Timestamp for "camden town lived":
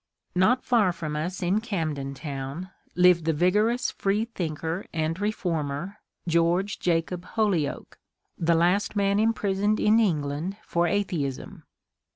1.61-3.25